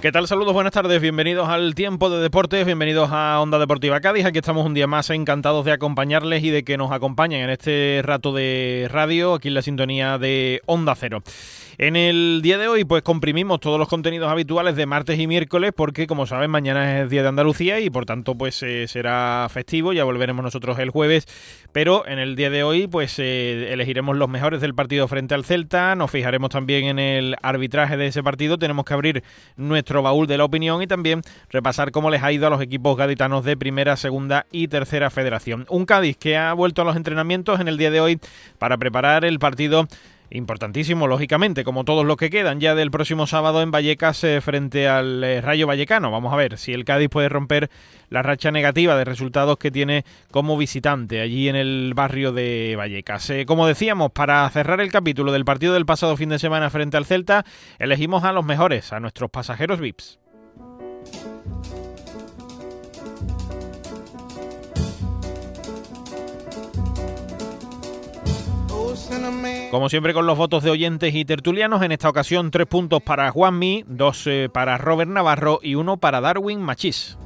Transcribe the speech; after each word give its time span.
¿Qué 0.00 0.12
tal? 0.12 0.26
Saludos, 0.26 0.54
buenas 0.54 0.72
tardes, 0.72 0.98
bienvenidos 1.02 1.46
al 1.46 1.74
Tiempo 1.74 2.08
de 2.08 2.22
Deportes, 2.22 2.64
bienvenidos 2.64 3.10
a 3.12 3.38
Onda 3.38 3.58
Deportiva 3.58 4.00
Cádiz. 4.00 4.24
Aquí 4.24 4.38
estamos 4.38 4.64
un 4.64 4.72
día 4.72 4.86
más 4.86 5.10
encantados 5.10 5.66
de 5.66 5.72
acompañarles 5.72 6.42
y 6.42 6.48
de 6.48 6.64
que 6.64 6.78
nos 6.78 6.90
acompañen 6.90 7.42
en 7.42 7.50
este 7.50 8.00
rato 8.02 8.32
de 8.32 8.88
radio, 8.90 9.34
aquí 9.34 9.48
en 9.48 9.54
la 9.54 9.60
sintonía 9.60 10.16
de 10.16 10.62
Onda 10.64 10.94
Cero. 10.94 11.22
En 11.82 11.96
el 11.96 12.40
día 12.42 12.58
de 12.58 12.68
hoy, 12.68 12.84
pues 12.84 13.02
comprimimos 13.02 13.58
todos 13.58 13.78
los 13.78 13.88
contenidos 13.88 14.30
habituales 14.30 14.76
de 14.76 14.84
martes 14.84 15.18
y 15.18 15.26
miércoles, 15.26 15.72
porque 15.74 16.06
como 16.06 16.26
saben, 16.26 16.50
mañana 16.50 17.00
es 17.00 17.08
Día 17.08 17.22
de 17.22 17.28
Andalucía 17.28 17.80
y 17.80 17.88
por 17.88 18.04
tanto, 18.04 18.34
pues 18.34 18.62
eh, 18.62 18.86
será 18.86 19.48
festivo. 19.50 19.94
Ya 19.94 20.04
volveremos 20.04 20.44
nosotros 20.44 20.78
el 20.78 20.90
jueves. 20.90 21.26
Pero 21.72 22.06
en 22.06 22.18
el 22.18 22.36
día 22.36 22.50
de 22.50 22.64
hoy, 22.64 22.86
pues 22.86 23.18
eh, 23.18 23.72
elegiremos 23.72 24.14
los 24.14 24.28
mejores 24.28 24.60
del 24.60 24.74
partido 24.74 25.08
frente 25.08 25.34
al 25.34 25.46
Celta. 25.46 25.94
Nos 25.94 26.10
fijaremos 26.10 26.50
también 26.50 26.84
en 26.84 26.98
el 26.98 27.36
arbitraje 27.40 27.96
de 27.96 28.08
ese 28.08 28.22
partido. 28.22 28.58
Tenemos 28.58 28.84
que 28.84 28.92
abrir 28.92 29.24
nuestro 29.56 29.89
baúl 29.98 30.26
de 30.26 30.38
la 30.38 30.44
opinión 30.44 30.82
y 30.82 30.86
también 30.86 31.22
repasar 31.50 31.90
cómo 31.90 32.10
les 32.10 32.22
ha 32.22 32.32
ido 32.32 32.46
a 32.46 32.50
los 32.50 32.62
equipos 32.62 32.96
gaditanos 32.96 33.44
de 33.44 33.56
primera, 33.56 33.96
segunda 33.96 34.46
y 34.52 34.68
tercera 34.68 35.10
federación. 35.10 35.66
Un 35.68 35.84
Cádiz 35.84 36.16
que 36.16 36.36
ha 36.36 36.52
vuelto 36.52 36.82
a 36.82 36.84
los 36.84 36.96
entrenamientos 36.96 37.60
en 37.60 37.68
el 37.68 37.76
día 37.76 37.90
de 37.90 38.00
hoy 38.00 38.20
para 38.58 38.78
preparar 38.78 39.24
el 39.24 39.38
partido 39.38 39.86
Importantísimo, 40.32 41.08
lógicamente, 41.08 41.64
como 41.64 41.84
todos 41.84 42.06
los 42.06 42.16
que 42.16 42.30
quedan 42.30 42.60
ya 42.60 42.76
del 42.76 42.92
próximo 42.92 43.26
sábado 43.26 43.62
en 43.62 43.72
Vallecas 43.72 44.22
eh, 44.22 44.40
frente 44.40 44.86
al 44.86 45.24
eh, 45.24 45.40
Rayo 45.40 45.66
Vallecano. 45.66 46.12
Vamos 46.12 46.32
a 46.32 46.36
ver 46.36 46.56
si 46.56 46.72
el 46.72 46.84
Cádiz 46.84 47.08
puede 47.08 47.28
romper 47.28 47.68
la 48.10 48.22
racha 48.22 48.52
negativa 48.52 48.96
de 48.96 49.04
resultados 49.04 49.58
que 49.58 49.72
tiene 49.72 50.04
como 50.30 50.56
visitante 50.56 51.20
allí 51.20 51.48
en 51.48 51.56
el 51.56 51.94
barrio 51.96 52.30
de 52.30 52.76
Vallecas. 52.78 53.28
Eh, 53.30 53.44
como 53.44 53.66
decíamos, 53.66 54.12
para 54.12 54.48
cerrar 54.50 54.80
el 54.80 54.92
capítulo 54.92 55.32
del 55.32 55.44
partido 55.44 55.74
del 55.74 55.84
pasado 55.84 56.16
fin 56.16 56.28
de 56.28 56.38
semana 56.38 56.70
frente 56.70 56.96
al 56.96 57.06
Celta, 57.06 57.44
elegimos 57.80 58.22
a 58.22 58.32
los 58.32 58.44
mejores, 58.44 58.92
a 58.92 59.00
nuestros 59.00 59.30
pasajeros 59.30 59.80
VIPs. 59.80 60.20
Como 69.70 69.88
siempre 69.88 70.12
con 70.12 70.26
los 70.26 70.36
votos 70.36 70.64
de 70.64 70.70
oyentes 70.70 71.14
y 71.14 71.24
tertulianos, 71.24 71.82
en 71.82 71.92
esta 71.92 72.08
ocasión 72.08 72.50
tres 72.50 72.66
puntos 72.66 73.02
para 73.02 73.30
Juanmi, 73.30 73.84
dos 73.86 74.26
eh, 74.26 74.48
para 74.52 74.78
Robert 74.78 75.10
Navarro 75.10 75.60
y 75.62 75.76
uno 75.76 75.96
para 75.96 76.20
Darwin 76.20 76.60
Machís. 76.60 77.16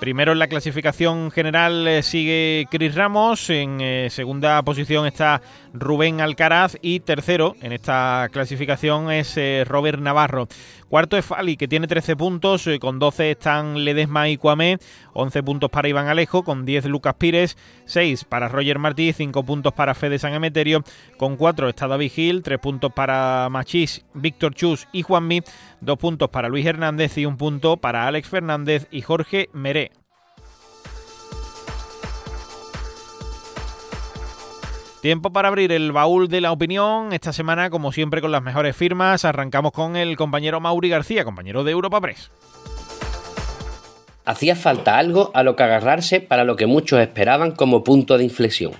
Primero 0.00 0.32
en 0.32 0.38
la 0.38 0.48
clasificación 0.48 1.30
general 1.30 1.86
eh, 1.86 2.02
sigue 2.02 2.66
Chris 2.70 2.94
Ramos, 2.94 3.50
en 3.50 3.82
eh, 3.82 4.08
segunda 4.10 4.62
posición 4.62 5.06
está 5.06 5.42
Rubén 5.72 6.20
Alcaraz 6.20 6.76
y 6.82 7.00
tercero 7.00 7.56
en 7.62 7.72
esta 7.72 8.28
clasificación 8.32 9.10
es 9.10 9.38
Robert 9.66 10.00
Navarro. 10.00 10.48
Cuarto 10.90 11.16
es 11.16 11.24
Fali, 11.24 11.56
que 11.56 11.68
tiene 11.68 11.86
13 11.86 12.16
puntos, 12.16 12.66
eh, 12.66 12.80
con 12.80 12.98
12 12.98 13.30
están 13.30 13.84
Ledesma 13.84 14.28
y 14.28 14.36
Cuamé, 14.36 14.78
11 15.12 15.44
puntos 15.44 15.70
para 15.70 15.88
Iván 15.88 16.08
Alejo, 16.08 16.42
con 16.42 16.64
10 16.64 16.86
Lucas 16.86 17.14
Pires, 17.14 17.56
6 17.84 18.24
para 18.24 18.48
Roger 18.48 18.80
Martí, 18.80 19.12
5 19.12 19.44
puntos 19.44 19.72
para 19.72 19.94
Fede 19.94 20.18
San 20.18 20.34
Emeterio, 20.34 20.82
con 21.16 21.36
4 21.36 21.68
está 21.68 21.86
David 21.86 22.10
Gil, 22.10 22.42
3 22.42 22.58
puntos 22.58 22.92
para 22.92 23.48
Machís, 23.50 24.04
Víctor 24.14 24.54
Chus 24.56 24.88
y 24.90 25.02
Juanmi, 25.02 25.42
2 25.80 25.96
puntos 25.96 26.28
para 26.28 26.48
Luis 26.48 26.66
Hernández 26.66 27.16
y 27.18 27.24
un 27.24 27.36
punto 27.36 27.76
para 27.76 28.08
Alex 28.08 28.28
Fernández 28.28 28.88
y 28.90 29.02
Jorge 29.02 29.48
Meré. 29.52 29.92
Tiempo 35.00 35.32
para 35.32 35.48
abrir 35.48 35.72
el 35.72 35.92
baúl 35.92 36.28
de 36.28 36.42
la 36.42 36.52
opinión. 36.52 37.14
Esta 37.14 37.32
semana, 37.32 37.70
como 37.70 37.90
siempre, 37.90 38.20
con 38.20 38.32
las 38.32 38.42
mejores 38.42 38.76
firmas, 38.76 39.24
arrancamos 39.24 39.72
con 39.72 39.96
el 39.96 40.14
compañero 40.18 40.60
Mauri 40.60 40.90
García, 40.90 41.24
compañero 41.24 41.64
de 41.64 41.72
Europa 41.72 42.02
Press. 42.02 42.30
Hacía 44.26 44.56
falta 44.56 44.98
algo 44.98 45.30
a 45.32 45.42
lo 45.42 45.56
que 45.56 45.62
agarrarse 45.62 46.20
para 46.20 46.44
lo 46.44 46.56
que 46.56 46.66
muchos 46.66 47.00
esperaban 47.00 47.52
como 47.52 47.82
punto 47.82 48.18
de 48.18 48.24
inflexión. 48.24 48.72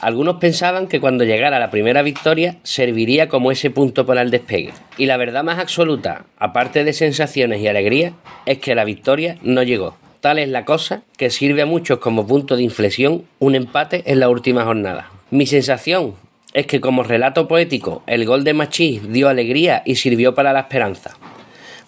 Algunos 0.00 0.36
pensaban 0.36 0.88
que 0.88 0.98
cuando 1.00 1.22
llegara 1.22 1.60
la 1.60 1.70
primera 1.70 2.02
victoria 2.02 2.56
serviría 2.64 3.28
como 3.28 3.52
ese 3.52 3.70
punto 3.70 4.06
para 4.06 4.22
el 4.22 4.32
despegue. 4.32 4.72
Y 4.98 5.06
la 5.06 5.16
verdad 5.16 5.44
más 5.44 5.60
absoluta, 5.60 6.24
aparte 6.38 6.82
de 6.82 6.92
sensaciones 6.92 7.60
y 7.60 7.68
alegría, 7.68 8.14
es 8.46 8.58
que 8.58 8.74
la 8.74 8.84
victoria 8.84 9.36
no 9.42 9.62
llegó. 9.62 9.96
Tal 10.20 10.40
es 10.40 10.48
la 10.48 10.64
cosa 10.64 11.02
que 11.16 11.30
sirve 11.30 11.62
a 11.62 11.66
muchos 11.66 12.00
como 12.00 12.26
punto 12.26 12.56
de 12.56 12.64
inflexión 12.64 13.24
un 13.38 13.54
empate 13.54 14.02
en 14.06 14.18
la 14.18 14.28
última 14.28 14.64
jornada. 14.64 15.08
Mi 15.32 15.46
sensación 15.46 16.16
es 16.54 16.66
que 16.66 16.80
como 16.80 17.04
relato 17.04 17.46
poético 17.46 18.02
el 18.08 18.26
gol 18.26 18.42
de 18.42 18.52
Machís 18.52 19.12
dio 19.12 19.28
alegría 19.28 19.82
y 19.86 19.94
sirvió 19.94 20.34
para 20.34 20.52
la 20.52 20.60
esperanza, 20.60 21.16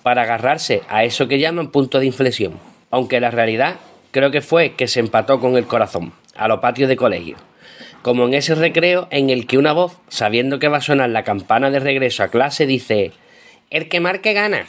para 0.05 0.23
agarrarse 0.23 0.83
a 0.89 1.03
eso 1.03 1.27
que 1.27 1.41
llaman 1.41 1.73
punto 1.73 1.99
de 1.99 2.07
inflexión, 2.07 2.61
aunque 2.93 3.19
la 3.19 3.33
realidad 3.33 3.79
creo 4.13 4.31
que 4.31 4.43
fue 4.43 4.75
que 4.75 4.87
se 4.87 5.01
empató 5.01 5.41
con 5.41 5.57
el 5.57 5.67
corazón, 5.67 6.13
a 6.37 6.47
los 6.47 6.61
patios 6.61 6.89
de 6.89 6.95
colegio, 6.95 7.35
como 8.03 8.27
en 8.27 8.35
ese 8.35 8.55
recreo 8.55 9.09
en 9.11 9.29
el 9.29 9.49
que 9.49 9.59
una 9.59 9.73
voz, 9.73 9.99
sabiendo 10.09 10.61
que 10.61 10.69
va 10.69 10.77
a 10.77 10.83
sonar 10.83 11.11
la 11.11 11.25
campana 11.25 11.73
de 11.73 11.81
regreso 11.81 12.23
a 12.23 12.29
clase, 12.29 12.65
dice, 12.65 13.11
el 13.71 13.89
que 13.89 13.99
marque 13.99 14.35
gana, 14.35 14.67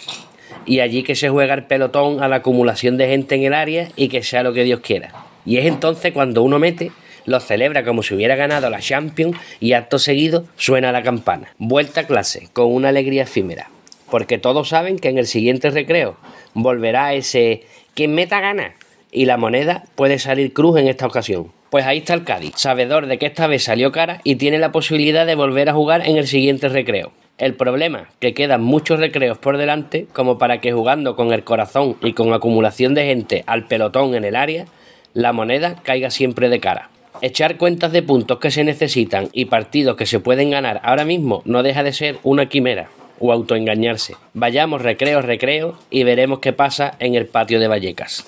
y 0.65 0.79
allí 0.79 1.03
que 1.03 1.13
se 1.13 1.29
juega 1.29 1.53
el 1.53 1.65
pelotón 1.65 2.23
a 2.23 2.27
la 2.27 2.37
acumulación 2.37 2.97
de 2.97 3.07
gente 3.07 3.35
en 3.35 3.43
el 3.43 3.53
área 3.53 3.89
y 3.95 4.07
que 4.07 4.23
sea 4.23 4.41
lo 4.41 4.53
que 4.53 4.63
Dios 4.63 4.79
quiera. 4.79 5.13
Y 5.45 5.57
es 5.57 5.65
entonces 5.67 6.11
cuando 6.11 6.41
uno 6.41 6.57
mete 6.57 6.91
lo 7.25 7.39
celebra 7.39 7.83
como 7.83 8.03
si 8.03 8.13
hubiera 8.13 8.35
ganado 8.35 8.69
la 8.69 8.79
Champions 8.79 9.37
y 9.59 9.73
acto 9.73 9.99
seguido 9.99 10.45
suena 10.57 10.91
la 10.91 11.03
campana. 11.03 11.53
Vuelta 11.57 12.01
a 12.01 12.07
clase, 12.07 12.49
con 12.53 12.73
una 12.73 12.89
alegría 12.89 13.23
efímera. 13.23 13.69
Porque 14.09 14.37
todos 14.37 14.69
saben 14.69 14.99
que 14.99 15.09
en 15.09 15.17
el 15.17 15.27
siguiente 15.27 15.69
recreo 15.69 16.17
volverá 16.53 17.13
ese 17.13 17.63
quien 17.95 18.13
meta 18.13 18.39
gana 18.39 18.73
y 19.11 19.25
la 19.25 19.37
moneda 19.37 19.83
puede 19.95 20.19
salir 20.19 20.53
cruz 20.53 20.79
en 20.79 20.87
esta 20.87 21.05
ocasión. 21.05 21.51
Pues 21.69 21.85
ahí 21.85 21.99
está 21.99 22.13
el 22.13 22.23
Cádiz, 22.23 22.53
sabedor 22.55 23.07
de 23.07 23.17
que 23.17 23.25
esta 23.25 23.47
vez 23.47 23.63
salió 23.63 23.91
cara 23.91 24.21
y 24.23 24.35
tiene 24.35 24.59
la 24.59 24.71
posibilidad 24.71 25.25
de 25.25 25.35
volver 25.35 25.69
a 25.69 25.73
jugar 25.73 26.07
en 26.07 26.17
el 26.17 26.27
siguiente 26.27 26.69
recreo. 26.69 27.11
El 27.39 27.55
problema, 27.55 28.09
que 28.19 28.35
quedan 28.35 28.61
muchos 28.61 28.99
recreos 28.99 29.39
por 29.39 29.57
delante 29.57 30.05
como 30.13 30.37
para 30.37 30.61
que 30.61 30.71
jugando 30.71 31.15
con 31.15 31.33
el 31.33 31.43
corazón 31.43 31.97
y 32.03 32.13
con 32.13 32.31
acumulación 32.31 32.93
de 32.93 33.05
gente 33.05 33.43
al 33.47 33.65
pelotón 33.65 34.13
en 34.13 34.23
el 34.23 34.35
área, 34.35 34.65
la 35.13 35.33
moneda 35.33 35.75
caiga 35.83 36.11
siempre 36.11 36.49
de 36.49 36.59
cara. 36.59 36.89
Echar 37.23 37.55
cuentas 37.55 37.93
de 37.93 38.03
puntos 38.03 38.37
que 38.37 38.51
se 38.51 38.65
necesitan 38.65 39.29
y 39.31 39.45
partidos 39.45 39.95
que 39.95 40.05
se 40.05 40.19
pueden 40.19 40.51
ganar 40.51 40.81
ahora 40.83 41.05
mismo 41.05 41.41
no 41.45 41.63
deja 41.63 41.81
de 41.81 41.93
ser 41.93 42.19
una 42.21 42.49
quimera 42.49 42.89
o 43.17 43.31
autoengañarse. 43.31 44.17
Vayamos 44.33 44.81
recreo 44.81 45.21
recreo 45.21 45.77
y 45.89 46.03
veremos 46.03 46.39
qué 46.39 46.51
pasa 46.51 46.97
en 46.99 47.15
el 47.15 47.27
patio 47.27 47.61
de 47.61 47.69
Vallecas. 47.69 48.25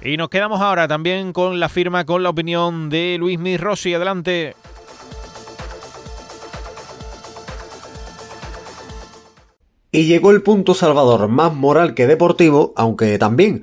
Y 0.00 0.16
nos 0.16 0.30
quedamos 0.30 0.62
ahora 0.62 0.88
también 0.88 1.34
con 1.34 1.60
la 1.60 1.68
firma, 1.68 2.06
con 2.06 2.22
la 2.22 2.30
opinión 2.30 2.88
de 2.88 3.16
Luis 3.18 3.38
Rossi. 3.60 3.92
Adelante. 3.92 4.56
Y 9.90 10.04
llegó 10.04 10.30
el 10.30 10.42
punto 10.42 10.72
salvador 10.72 11.28
más 11.28 11.52
moral 11.52 11.92
que 11.92 12.06
deportivo, 12.06 12.72
aunque 12.76 13.18
también 13.18 13.62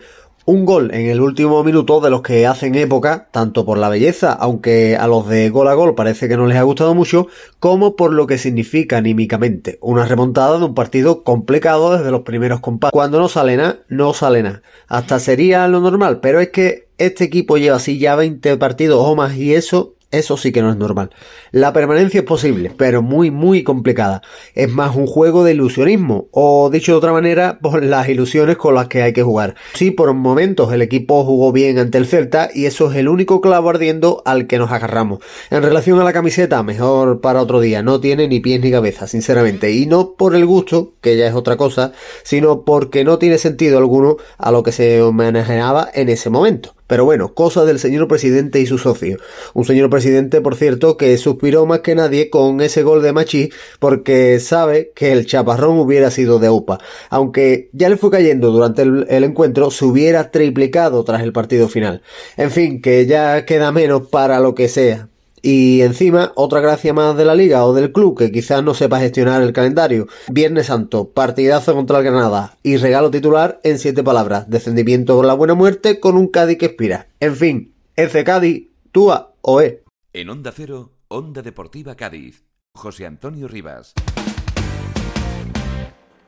un 0.49 0.65
gol 0.65 0.89
en 0.95 1.05
el 1.05 1.21
último 1.21 1.63
minuto 1.63 2.01
de 2.01 2.09
los 2.09 2.23
que 2.23 2.47
hacen 2.47 2.73
época, 2.73 3.27
tanto 3.29 3.65
por 3.65 3.77
la 3.77 3.87
belleza, 3.87 4.33
aunque 4.33 4.97
a 4.97 5.07
los 5.07 5.27
de 5.29 5.51
gol 5.51 5.67
a 5.67 5.75
gol 5.75 5.93
parece 5.93 6.27
que 6.27 6.37
no 6.37 6.47
les 6.47 6.57
ha 6.57 6.63
gustado 6.63 6.95
mucho, 6.95 7.27
como 7.59 7.95
por 7.95 8.13
lo 8.13 8.25
que 8.25 8.39
significa 8.39 8.97
anímicamente. 8.97 9.77
Una 9.79 10.05
remontada 10.05 10.57
de 10.57 10.65
un 10.65 10.73
partido 10.73 11.23
complicado 11.23 11.95
desde 11.95 12.09
los 12.09 12.21
primeros 12.21 12.61
compases. 12.61 12.93
Cuando 12.93 13.19
no 13.19 13.29
sale 13.29 13.57
nada, 13.57 13.81
no 13.89 14.15
sale 14.15 14.41
nada. 14.41 14.63
Hasta 14.87 15.19
sería 15.19 15.67
lo 15.67 15.81
normal, 15.81 16.19
pero 16.19 16.39
es 16.39 16.49
que 16.49 16.87
este 16.97 17.25
equipo 17.25 17.57
lleva 17.57 17.75
así 17.75 17.99
ya 17.99 18.15
20 18.15 18.57
partidos 18.57 19.05
o 19.05 19.15
más 19.15 19.35
y 19.37 19.53
eso 19.53 19.93
eso 20.11 20.37
sí 20.37 20.51
que 20.51 20.61
no 20.61 20.71
es 20.71 20.77
normal. 20.77 21.11
La 21.51 21.71
permanencia 21.71 22.21
es 22.21 22.25
posible, 22.25 22.71
pero 22.75 23.01
muy, 23.01 23.29
muy 23.29 23.63
complicada. 23.63 24.21
Es 24.55 24.69
más 24.69 24.95
un 24.95 25.05
juego 25.05 25.43
de 25.43 25.53
ilusionismo, 25.53 26.27
o 26.31 26.69
dicho 26.71 26.93
de 26.93 26.97
otra 26.97 27.13
manera, 27.13 27.59
por 27.61 27.83
las 27.83 28.09
ilusiones 28.09 28.57
con 28.57 28.73
las 28.73 28.87
que 28.87 29.03
hay 29.03 29.13
que 29.13 29.21
jugar. 29.21 29.55
Sí, 29.73 29.91
por 29.91 30.11
momentos 30.13 30.73
el 30.73 30.81
equipo 30.81 31.23
jugó 31.23 31.51
bien 31.51 31.77
ante 31.77 31.99
el 31.99 32.07
Celta 32.07 32.49
y 32.53 32.65
eso 32.65 32.91
es 32.91 32.97
el 32.97 33.07
único 33.07 33.39
clavo 33.39 33.69
ardiendo 33.69 34.23
al 34.25 34.47
que 34.47 34.57
nos 34.57 34.71
agarramos. 34.71 35.19
En 35.51 35.61
relación 35.61 35.99
a 35.99 36.03
la 36.03 36.13
camiseta, 36.13 36.63
mejor 36.63 37.21
para 37.21 37.41
otro 37.41 37.59
día. 37.59 37.83
No 37.83 37.99
tiene 37.99 38.27
ni 38.27 38.39
pies 38.39 38.61
ni 38.61 38.71
cabeza, 38.71 39.07
sinceramente. 39.07 39.71
Y 39.71 39.85
no 39.85 40.13
por 40.13 40.35
el 40.35 40.45
gusto, 40.45 40.93
que 41.01 41.17
ya 41.17 41.27
es 41.27 41.35
otra 41.35 41.55
cosa, 41.55 41.93
sino 42.23 42.63
porque 42.63 43.03
no 43.03 43.19
tiene 43.19 43.37
sentido 43.37 43.77
alguno 43.77 44.17
a 44.37 44.51
lo 44.51 44.63
que 44.63 44.71
se 44.71 45.01
homenajeaba 45.01 45.89
en 45.93 46.09
ese 46.09 46.29
momento. 46.29 46.73
Pero 46.89 47.05
bueno, 47.05 47.35
cosa 47.35 47.65
del 47.65 47.77
señor 47.77 48.07
presidente 48.07 48.59
y 48.59 48.65
su 48.65 48.79
socio. 48.79 49.19
Un 49.53 49.63
señor 49.63 49.91
presidente, 49.91 50.41
por 50.41 50.55
cierto, 50.55 50.97
que 50.97 51.15
suspiró 51.19 51.67
más 51.67 51.81
que 51.81 51.93
nadie 51.93 52.31
con 52.31 52.61
ese 52.61 52.81
gol 52.81 53.03
de 53.03 53.13
Machi 53.13 53.51
porque 53.77 54.39
sabe 54.39 54.91
que 54.95 55.11
el 55.11 55.27
chaparrón 55.27 55.77
hubiera 55.77 56.09
sido 56.09 56.39
de 56.39 56.49
UPA. 56.49 56.79
Aunque 57.11 57.69
ya 57.73 57.89
le 57.89 57.97
fue 57.97 58.09
cayendo 58.09 58.49
durante 58.49 58.81
el 58.81 59.23
encuentro, 59.23 59.69
se 59.69 59.85
hubiera 59.85 60.31
triplicado 60.31 61.03
tras 61.03 61.21
el 61.21 61.31
partido 61.31 61.67
final. 61.69 62.01
En 62.37 62.49
fin, 62.49 62.81
que 62.81 63.05
ya 63.05 63.45
queda 63.45 63.71
menos 63.71 64.07
para 64.07 64.39
lo 64.39 64.55
que 64.55 64.67
sea. 64.67 65.08
Y 65.41 65.81
encima, 65.81 66.31
otra 66.35 66.59
gracia 66.59 66.93
más 66.93 67.15
de 67.17 67.25
la 67.25 67.35
liga 67.35 67.65
o 67.65 67.73
del 67.73 67.91
club 67.91 68.17
que 68.17 68.31
quizás 68.31 68.63
no 68.63 68.73
sepa 68.73 68.99
gestionar 68.99 69.41
el 69.41 69.53
calendario. 69.53 70.07
Viernes 70.29 70.67
Santo, 70.67 71.09
partidazo 71.09 71.73
contra 71.73 71.99
el 71.99 72.05
Granada 72.05 72.57
y 72.63 72.77
regalo 72.77 73.11
titular 73.11 73.59
en 73.63 73.79
siete 73.79 74.03
palabras. 74.03 74.49
Descendimiento 74.49 75.15
con 75.15 75.27
la 75.27 75.33
buena 75.33 75.53
muerte 75.53 75.99
con 75.99 76.17
un 76.17 76.27
Cádiz 76.27 76.57
que 76.57 76.67
expira. 76.67 77.07
En 77.19 77.35
fin, 77.35 77.73
ese 77.95 78.23
Cádiz, 78.23 78.69
túa 78.91 79.33
o 79.41 79.61
e. 79.61 79.83
En 80.13 80.29
Onda 80.29 80.51
Cero, 80.55 80.91
Onda 81.07 81.41
Deportiva 81.41 81.95
Cádiz. 81.95 82.43
José 82.75 83.05
Antonio 83.05 83.47
Rivas. 83.47 83.93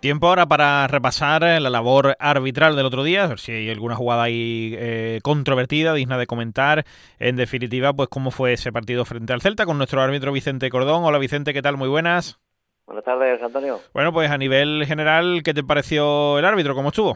Tiempo 0.02 0.30
ahora 0.30 0.48
para 0.48 0.88
repasar 0.88 1.44
la 1.44 1.70
labor 1.70 2.16
arbitral 2.18 2.76
del 2.76 2.88
otro 2.88 3.04
día, 3.04 3.26
a 3.26 3.28
ver 3.28 3.38
si 3.38 3.52
hay 3.52 3.70
alguna 3.70 3.96
jugada 3.96 4.24
ahí 4.24 4.74
eh, 4.76 5.20
controvertida, 5.22 5.94
digna 5.94 6.18
de 6.18 6.26
comentar. 6.26 6.86
En 7.20 7.36
definitiva, 7.36 7.94
pues 7.94 8.10
cómo 8.10 8.32
fue 8.32 8.54
ese 8.54 8.72
partido 8.72 9.06
frente 9.06 9.32
al 9.32 9.42
Celta 9.42 9.68
con 9.68 9.78
nuestro 9.78 10.02
árbitro 10.02 10.32
Vicente 10.32 10.72
Cordón. 10.72 11.04
Hola 11.04 11.20
Vicente, 11.20 11.54
¿qué 11.54 11.62
tal? 11.62 11.78
Muy 11.78 11.88
buenas. 11.88 12.40
Buenas 12.88 13.06
tardes, 13.06 13.44
Antonio. 13.44 13.78
Bueno, 13.94 14.12
pues 14.12 14.32
a 14.32 14.40
nivel 14.40 14.86
general, 14.88 15.44
¿qué 15.46 15.54
te 15.54 15.64
pareció 15.64 16.40
el 16.40 16.46
árbitro? 16.46 16.74
¿Cómo 16.74 16.90
estuvo? 16.90 17.16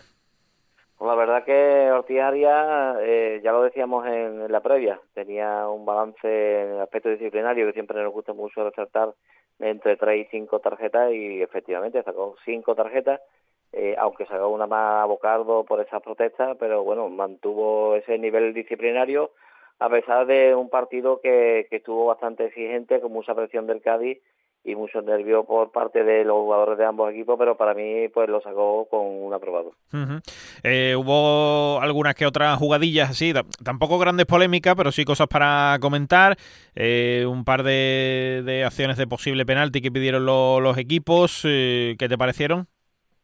Pues 0.95 1.09
la 1.09 1.15
verdad 1.15 1.43
que 1.43 1.91
Ortiz 1.91 2.21
Arias, 2.21 2.97
eh, 3.01 3.41
ya 3.43 3.51
lo 3.51 3.63
decíamos 3.63 4.05
en, 4.05 4.51
la 4.51 4.61
previa, 4.61 5.01
tenía 5.15 5.67
un 5.67 5.85
balance 5.87 6.27
en 6.27 6.73
el 6.73 6.81
aspecto 6.81 7.09
disciplinario 7.09 7.65
que 7.65 7.73
siempre 7.73 8.03
nos 8.03 8.13
gusta 8.13 8.33
mucho 8.33 8.63
resaltar 8.63 9.15
entre 9.59 9.97
3 9.97 10.27
y 10.27 10.29
5 10.29 10.59
tarjetas 10.59 11.11
y 11.13 11.41
efectivamente 11.41 12.03
sacó 12.03 12.35
5 12.45 12.75
tarjetas, 12.75 13.21
eh, 13.71 13.95
aunque 13.97 14.25
sacó 14.25 14.49
una 14.49 14.67
más 14.67 15.03
a 15.03 15.05
Bocardo 15.05 15.63
por 15.65 15.81
esas 15.81 16.01
protestas, 16.01 16.57
pero 16.59 16.83
bueno, 16.83 17.09
mantuvo 17.09 17.95
ese 17.95 18.17
nivel 18.17 18.53
disciplinario 18.53 19.31
a 19.79 19.89
pesar 19.89 20.25
de 20.25 20.55
un 20.55 20.69
partido 20.69 21.19
que, 21.19 21.67
que 21.69 21.77
estuvo 21.77 22.05
bastante 22.05 22.45
exigente, 22.45 23.01
con 23.01 23.11
mucha 23.11 23.35
presión 23.35 23.67
del 23.67 23.81
Cádiz 23.81 24.21
y 24.65 24.75
mucho 24.75 25.01
nervio 25.01 25.43
por 25.43 25.71
parte 25.71 26.03
de 26.03 26.25
los 26.25 26.37
jugadores 26.37 26.77
de 26.77 26.85
ambos 26.85 27.11
equipos, 27.11 27.37
pero 27.37 27.55
para 27.55 27.73
mí 27.73 28.07
pues 28.09 28.27
lo 28.27 28.41
sacó 28.41 28.87
con 28.89 29.05
un 29.05 29.33
aprobado. 29.33 29.73
eh, 30.63 30.95
hubo 30.97 31.79
algunas 31.79 32.15
que 32.15 32.25
otras 32.25 32.57
jugadillas 32.57 33.11
así, 33.11 33.33
tampoco 33.63 33.99
grandes 33.99 34.25
polémicas, 34.25 34.75
pero 34.75 34.91
sí 34.91 35.05
cosas 35.05 35.27
para 35.27 35.77
comentar, 35.79 36.35
eh, 36.75 37.25
un 37.27 37.45
par 37.45 37.63
de, 37.63 38.41
de, 38.43 38.63
acciones 38.63 38.97
de 38.97 39.07
posible 39.07 39.45
penalti 39.45 39.81
que 39.81 39.91
pidieron 39.91 40.25
lo, 40.25 40.59
los 40.59 40.77
equipos, 40.77 41.43
eh, 41.45 41.95
¿qué 41.99 42.09
te 42.09 42.17
parecieron? 42.17 42.67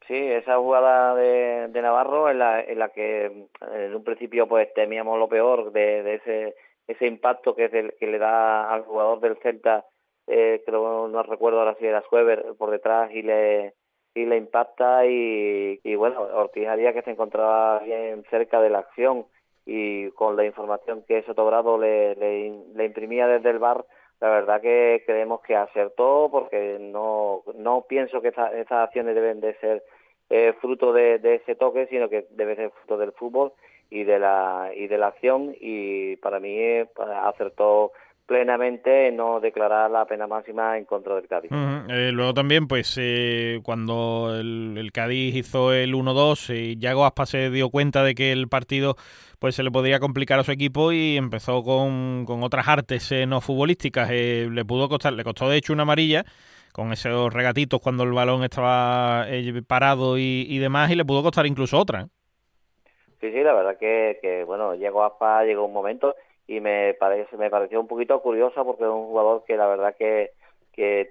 Sí, 0.07 0.17
esa 0.17 0.57
jugada 0.57 1.15
de, 1.15 1.69
de 1.69 1.81
Navarro 1.81 2.29
en 2.29 2.39
la, 2.39 2.61
en 2.61 2.77
la 2.77 2.89
que 2.89 3.25
en 3.25 3.95
un 3.95 4.03
principio 4.03 4.47
pues 4.47 4.71
temíamos 4.73 5.17
lo 5.17 5.27
peor 5.27 5.71
de, 5.71 6.03
de 6.03 6.15
ese 6.15 6.55
ese 6.87 7.07
impacto 7.07 7.55
que, 7.55 7.65
es 7.65 7.73
el, 7.73 7.93
que 7.99 8.07
le 8.07 8.17
da 8.17 8.71
al 8.71 8.83
jugador 8.83 9.19
del 9.21 9.37
Celta 9.37 9.85
eh, 10.31 10.63
creo 10.65 11.09
no 11.09 11.23
recuerdo 11.23 11.59
ahora 11.59 11.75
si 11.77 11.85
era 11.85 12.01
Schweber 12.03 12.55
por 12.57 12.71
detrás 12.71 13.11
y 13.11 13.21
le 13.21 13.73
y 14.13 14.25
le 14.25 14.37
impacta 14.37 15.05
y, 15.05 15.79
y 15.83 15.95
bueno 15.95 16.21
Ortiz 16.21 16.67
Arias 16.67 16.93
que 16.93 17.01
se 17.01 17.11
encontraba 17.11 17.79
bien 17.79 18.23
cerca 18.29 18.61
de 18.61 18.69
la 18.69 18.79
acción 18.79 19.25
y 19.65 20.09
con 20.11 20.37
la 20.37 20.45
información 20.45 21.03
que 21.07 21.23
Sotogrado 21.23 21.77
le, 21.77 22.15
le, 22.15 22.63
le 22.73 22.85
imprimía 22.85 23.27
desde 23.27 23.49
el 23.49 23.59
bar 23.59 23.85
la 24.21 24.29
verdad 24.29 24.61
que 24.61 25.03
creemos 25.05 25.41
que 25.41 25.55
acertó 25.55 26.29
porque 26.31 26.77
no 26.79 27.43
no 27.55 27.85
pienso 27.87 28.21
que 28.21 28.29
esa, 28.29 28.57
esas 28.57 28.87
acciones 28.87 29.15
deben 29.15 29.41
de 29.41 29.53
ser 29.55 29.83
eh, 30.29 30.53
fruto 30.61 30.93
de, 30.93 31.19
de 31.19 31.35
ese 31.35 31.55
toque 31.55 31.87
sino 31.87 32.07
que 32.07 32.25
debe 32.31 32.55
ser 32.55 32.71
fruto 32.71 32.97
del 32.97 33.11
fútbol 33.11 33.51
y 33.89 34.05
de 34.05 34.17
la 34.17 34.71
y 34.73 34.87
de 34.87 34.97
la 34.97 35.07
acción 35.07 35.53
y 35.59 36.15
para 36.17 36.39
mí 36.39 36.57
eh, 36.57 36.87
acertó 37.23 37.91
plenamente 38.31 39.11
no 39.11 39.41
declarar 39.41 39.91
la 39.91 40.05
pena 40.05 40.25
máxima 40.25 40.77
en 40.77 40.85
contra 40.85 41.15
del 41.15 41.27
Cádiz. 41.27 41.51
Uh 41.51 41.55
-huh. 41.55 41.85
eh, 41.89 42.11
luego 42.13 42.33
también, 42.33 42.65
pues 42.65 42.97
eh, 42.97 43.59
cuando 43.61 44.33
el, 44.39 44.75
el, 44.77 44.93
Cádiz 44.93 45.35
hizo 45.35 45.73
el 45.73 45.93
1-2, 45.93 46.49
eh, 46.49 46.77
Yago 46.77 47.03
Aspa 47.03 47.25
se 47.25 47.49
dio 47.49 47.69
cuenta 47.69 48.05
de 48.05 48.15
que 48.15 48.31
el 48.31 48.47
partido 48.47 48.95
pues 49.37 49.55
se 49.55 49.63
le 49.63 49.71
podría 49.71 49.99
complicar 49.99 50.39
a 50.39 50.45
su 50.45 50.53
equipo 50.53 50.93
y 50.93 51.17
empezó 51.17 51.61
con, 51.61 52.23
con 52.25 52.41
otras 52.41 52.69
artes 52.69 53.11
eh, 53.11 53.25
no 53.25 53.41
futbolísticas. 53.41 54.09
Le 54.09 54.63
pudo 54.63 54.87
costar, 54.87 55.11
le 55.11 55.25
costó 55.25 55.49
de 55.49 55.57
hecho 55.57 55.73
una 55.73 55.83
amarilla 55.83 56.23
con 56.71 56.93
esos 56.93 57.33
regatitos 57.33 57.81
cuando 57.81 58.03
el 58.03 58.13
balón 58.13 58.45
estaba 58.45 59.25
parado 59.67 60.17
y, 60.17 60.45
y, 60.47 60.57
demás 60.59 60.89
y 60.89 60.95
le 60.95 61.03
pudo 61.03 61.21
costar 61.21 61.45
incluso 61.47 61.77
otra. 61.77 62.07
Sí, 63.19 63.29
sí, 63.29 63.43
la 63.43 63.53
verdad 63.53 63.77
que, 63.77 64.19
que 64.21 64.45
bueno, 64.45 64.73
Yago 64.75 65.03
Aspa 65.03 65.43
llegó 65.43 65.65
un 65.65 65.73
momento 65.73 66.15
y 66.47 66.59
me 66.59 66.93
parece 66.95 67.37
me 67.37 67.49
pareció 67.49 67.79
un 67.79 67.87
poquito 67.87 68.21
curiosa 68.21 68.63
porque 68.63 68.83
es 68.83 68.89
un 68.89 69.07
jugador 69.07 69.43
que 69.45 69.57
la 69.57 69.67
verdad 69.67 69.95
que 69.97 70.31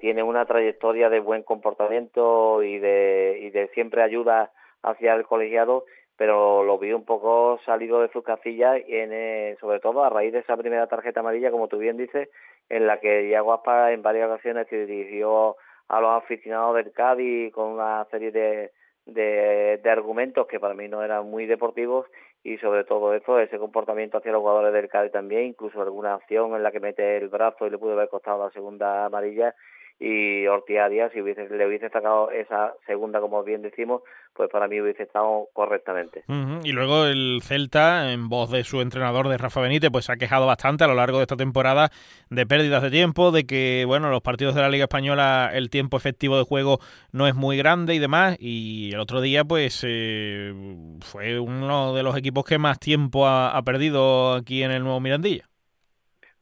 tiene 0.01 0.23
una 0.23 0.47
trayectoria 0.47 1.09
de 1.11 1.21
buen 1.21 1.43
comportamiento 1.45 2.63
y 2.63 2.79
de 2.79 3.39
y 3.43 3.51
de 3.51 3.69
siempre 3.69 4.03
ayuda 4.03 4.51
hacia 4.83 5.15
el 5.15 5.25
colegiado 5.25 5.85
pero 6.17 6.65
lo 6.65 6.79
vi 6.79 6.93
un 6.93 7.05
poco 7.05 7.59
salido 7.65 8.03
de 8.03 8.11
sus 8.11 8.23
casillas 8.23 8.83
en, 8.89 9.11
eh, 9.13 9.57
sobre 9.61 9.81
todo 9.81 10.05
a 10.05 10.11
raíz 10.11 10.33
de 10.33 10.41
esa 10.41 10.57
primera 10.57 10.87
tarjeta 10.87 11.21
amarilla 11.21 11.51
como 11.51 11.69
tú 11.69 11.79
bien 11.79 11.97
dices 11.97 12.29
en 12.69 12.87
la 12.87 12.99
que 13.01 13.29
Iago 13.29 13.55
Aspa 13.55 13.93
en 13.93 14.03
varias 14.03 14.29
ocasiones 14.29 14.67
se 14.69 14.87
dirigió 14.87 15.57
a 15.89 16.01
los 16.01 16.23
aficionados 16.23 16.77
del 16.77 16.93
Cádiz 16.93 17.53
con 17.53 17.69
una 17.69 18.05
serie 18.11 18.33
de, 18.33 18.71
de, 19.15 19.79
de 19.83 19.91
argumentos 19.91 20.47
que 20.47 20.61
para 20.61 20.75
mí 20.75 20.89
no 20.89 21.03
eran 21.03 21.29
muy 21.29 21.47
deportivos 21.47 22.07
y 22.43 22.57
sobre 22.59 22.85
todo 22.85 23.15
eso, 23.15 23.39
ese 23.39 23.59
comportamiento 23.59 24.19
hacia 24.19 24.33
los 24.33 24.41
jugadores 24.41 24.73
del 24.73 24.89
Cádiz 24.89 25.13
también, 25.13 25.45
incluso 25.45 25.83
alguna 25.83 26.15
acción 26.15 26.55
en 26.55 26.63
la 26.63 26.73
que 26.73 26.81
mete 26.81 27.19
el 27.19 27.29
brazo 27.29 27.67
y 27.67 27.71
le 27.71 27.79
pudo 27.79 27.93
haber 27.93 28.09
costado 28.09 28.45
la 28.45 28.51
segunda 28.51 29.05
amarilla 29.05 29.55
y 30.03 30.47
Ortiz 30.47 30.79
si 31.13 31.21
hubiese, 31.21 31.47
le 31.51 31.67
hubiese 31.67 31.91
sacado 31.91 32.31
esa 32.31 32.73
segunda, 32.87 33.21
como 33.21 33.45
bien 33.45 33.61
decimos, 33.61 34.01
pues 34.33 34.49
para 34.51 34.67
mí 34.67 34.81
hubiese 34.81 35.03
estado 35.03 35.49
correctamente. 35.53 36.25
Y 36.65 36.73
luego 36.73 37.05
el 37.05 37.41
Celta, 37.43 38.11
en 38.11 38.31
voz 38.31 38.51
de 38.51 38.65
su 38.65 38.81
entrenador, 38.81 39.29
de 39.29 39.37
Rafa 39.37 39.61
Benítez, 39.61 39.91
pues 39.91 40.07
se 40.07 40.13
ha 40.13 40.17
quejado 40.17 40.47
bastante 40.47 40.85
a 40.85 40.87
lo 40.87 40.95
largo 40.95 41.19
de 41.19 41.25
esta 41.25 41.37
temporada 41.37 41.91
de 42.31 42.47
pérdidas 42.47 42.83
de 42.83 42.91
tiempo, 42.91 43.31
de 43.31 43.45
que, 43.45 43.85
bueno, 43.87 44.09
los 44.09 44.23
partidos 44.23 44.55
de 44.55 44.63
la 44.63 44.71
Liga 44.71 44.85
Española, 44.85 45.51
el 45.53 45.69
tiempo 45.69 45.99
efectivo 45.99 46.39
de 46.39 46.45
juego 46.45 46.79
no 47.13 47.27
es 47.27 47.35
muy 47.35 47.59
grande 47.59 47.95
y 47.95 47.99
demás, 47.99 48.39
y 48.41 48.93
el 48.95 49.01
otro 49.01 49.21
día, 49.21 49.45
pues, 49.45 49.85
eh, 49.87 50.55
fue 51.03 51.39
uno 51.39 51.93
de 51.93 52.03
los 52.03 52.17
equipos 52.17 52.45
que 52.47 52.57
más 52.57 52.79
tiempo 52.79 53.29
ha 53.29 53.61
perdido 53.67 54.33
aquí 54.33 54.63
en 54.63 54.71
el 54.71 54.83
Nuevo 54.83 55.01
Mirandilla. 55.01 55.50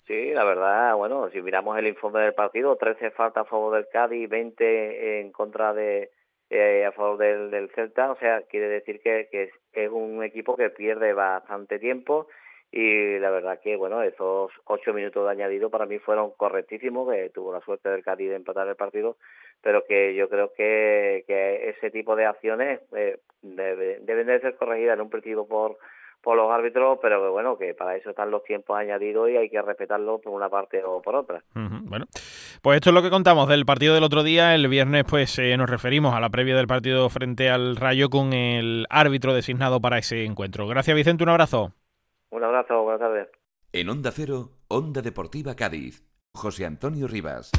Sí, 0.08 0.32
la 0.32 0.42
verdad, 0.42 0.96
bueno, 0.96 1.28
si 1.28 1.42
miramos 1.42 1.76
el 1.78 1.86
informe 1.86 2.20
del 2.22 2.32
partido, 2.32 2.76
13 2.76 3.10
faltas 3.10 3.42
a 3.42 3.50
favor 3.50 3.74
del 3.74 3.88
Cádiz, 3.92 4.26
20 4.26 5.20
en 5.20 5.30
contra 5.32 5.74
de 5.74 6.10
eh, 6.48 6.86
a 6.86 6.92
favor 6.92 7.18
del, 7.18 7.50
del, 7.50 7.68
Celta, 7.74 8.10
o 8.12 8.16
sea, 8.16 8.40
quiere 8.48 8.70
decir 8.70 9.00
que, 9.02 9.28
que 9.30 9.50
es, 9.74 9.90
un 9.90 10.24
equipo 10.24 10.56
que 10.56 10.70
pierde 10.70 11.12
bastante 11.12 11.78
tiempo 11.78 12.26
y 12.72 13.18
la 13.18 13.28
verdad 13.28 13.60
que, 13.62 13.76
bueno, 13.76 14.02
esos 14.02 14.50
ocho 14.64 14.94
minutos 14.94 15.26
de 15.26 15.30
añadido 15.30 15.68
para 15.68 15.84
mí 15.84 15.98
fueron 15.98 16.30
correctísimos, 16.38 17.12
que 17.12 17.28
tuvo 17.28 17.52
la 17.52 17.60
suerte 17.60 17.90
del 17.90 18.02
Cádiz 18.02 18.30
de 18.30 18.36
empatar 18.36 18.66
el 18.66 18.76
partido, 18.76 19.18
pero 19.60 19.84
que 19.84 20.14
yo 20.14 20.30
creo 20.30 20.54
que, 20.54 21.24
que 21.26 21.68
ese 21.68 21.90
tipo 21.90 22.16
de 22.16 22.24
acciones 22.24 22.80
eh, 22.96 23.18
debe, 23.42 23.98
deben 24.00 24.28
de 24.28 24.40
ser 24.40 24.56
corregidas 24.56 24.94
en 24.94 25.02
un 25.02 25.10
partido 25.10 25.46
por 25.46 25.76
por 26.22 26.36
los 26.36 26.50
árbitros, 26.50 26.98
pero 27.00 27.22
que 27.22 27.28
bueno, 27.28 27.56
que 27.56 27.74
para 27.74 27.96
eso 27.96 28.10
están 28.10 28.30
los 28.30 28.42
tiempos 28.44 28.76
añadidos 28.76 29.30
y 29.30 29.36
hay 29.36 29.48
que 29.48 29.60
respetarlos 29.62 30.20
por 30.20 30.32
una 30.32 30.48
parte 30.48 30.82
o 30.84 31.00
por 31.00 31.16
otra. 31.16 31.42
Uh 31.54 31.58
-huh. 31.60 31.80
Bueno, 31.84 32.06
pues 32.62 32.76
esto 32.76 32.90
es 32.90 32.94
lo 32.94 33.02
que 33.02 33.10
contamos 33.10 33.48
del 33.48 33.64
partido 33.64 33.94
del 33.94 34.04
otro 34.04 34.22
día. 34.22 34.54
El 34.54 34.68
viernes 34.68 35.04
pues 35.08 35.38
eh, 35.38 35.56
nos 35.56 35.70
referimos 35.70 36.14
a 36.14 36.20
la 36.20 36.30
previa 36.30 36.56
del 36.56 36.66
partido 36.66 37.08
frente 37.08 37.50
al 37.50 37.76
Rayo 37.76 38.10
con 38.10 38.32
el 38.32 38.86
árbitro 38.90 39.34
designado 39.34 39.80
para 39.80 39.98
ese 39.98 40.24
encuentro. 40.24 40.66
Gracias 40.66 40.96
Vicente, 40.96 41.24
un 41.24 41.30
abrazo. 41.30 41.72
Un 42.30 42.44
abrazo, 42.44 42.82
buenas 42.82 43.00
tardes. 43.00 43.28
En 43.72 43.88
Onda 43.88 44.10
Cero, 44.12 44.50
Onda 44.68 45.02
Deportiva 45.02 45.54
Cádiz, 45.54 46.04
José 46.34 46.66
Antonio 46.66 47.06
Rivas. 47.06 47.50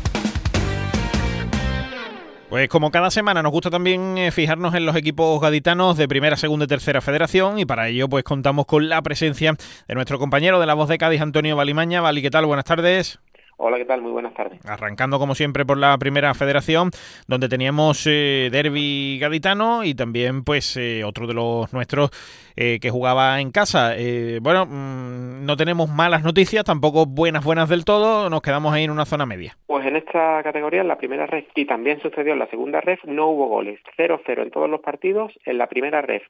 Pues 2.49 2.67
como 2.67 2.89
cada 2.89 3.11
semana 3.11 3.43
nos 3.43 3.51
gusta 3.51 3.69
también 3.69 4.17
eh, 4.17 4.31
fijarnos 4.31 4.73
en 4.73 4.83
los 4.83 4.95
equipos 4.95 5.39
gaditanos 5.39 5.97
de 5.97 6.07
primera, 6.07 6.35
segunda 6.35 6.65
y 6.65 6.67
tercera 6.67 6.99
federación 6.99 7.59
y 7.59 7.65
para 7.65 7.89
ello 7.89 8.09
pues 8.09 8.23
contamos 8.23 8.65
con 8.65 8.89
la 8.89 9.03
presencia 9.03 9.55
de 9.87 9.93
nuestro 9.93 10.17
compañero 10.17 10.59
de 10.59 10.65
la 10.65 10.73
voz 10.73 10.89
de 10.89 10.97
Cádiz, 10.97 11.21
Antonio 11.21 11.55
Valimaña. 11.55 12.01
Vali, 12.01 12.23
¿qué 12.23 12.31
tal? 12.31 12.47
Buenas 12.47 12.65
tardes. 12.65 13.19
Hola, 13.61 13.77
¿qué 13.77 13.83
tal? 13.83 14.01
Muy 14.01 14.13
buenas 14.13 14.33
tardes. 14.33 14.65
Arrancando 14.65 15.19
como 15.19 15.35
siempre 15.35 15.65
por 15.65 15.77
la 15.77 15.97
primera 15.97 16.33
federación, 16.33 16.91
donde 17.27 17.49
teníamos 17.49 18.07
eh, 18.07 18.47
derby 18.53 19.19
gaditano 19.19 19.83
y 19.83 19.95
también 19.95 20.45
pues 20.45 20.77
eh, 20.77 21.03
otro 21.03 21.27
de 21.27 21.33
los 21.33 21.73
nuestros 21.73 22.09
eh, 22.55 22.79
que 22.81 22.89
jugaba 22.89 23.41
en 23.41 23.51
casa. 23.51 23.97
Eh, 23.97 24.39
bueno, 24.41 24.65
mm, 24.65 25.45
no 25.45 25.57
tenemos 25.57 25.89
malas 25.89 26.23
noticias, 26.23 26.63
tampoco 26.63 27.05
buenas 27.05 27.43
buenas 27.43 27.67
del 27.67 27.83
todo, 27.83 28.29
nos 28.29 28.41
quedamos 28.41 28.73
ahí 28.73 28.85
en 28.85 28.91
una 28.91 29.05
zona 29.05 29.25
media. 29.25 29.57
Pues 29.67 29.85
en 29.85 29.97
esta 29.97 30.41
categoría, 30.43 30.79
en 30.79 30.87
la 30.87 30.97
primera 30.97 31.25
red, 31.25 31.43
y 31.55 31.65
también 31.65 32.01
sucedió 32.01 32.33
en 32.33 32.39
la 32.39 32.47
segunda 32.47 32.79
red, 32.79 32.99
no 33.05 33.27
hubo 33.27 33.47
goles. 33.47 33.79
0-0 33.97 34.41
en 34.41 34.51
todos 34.51 34.69
los 34.69 34.79
partidos. 34.79 35.31
En 35.45 35.57
la 35.57 35.67
primera 35.67 36.01
red, 36.01 36.21